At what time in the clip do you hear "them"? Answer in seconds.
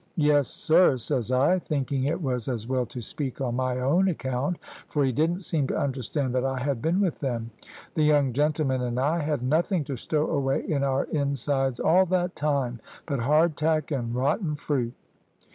7.19-7.51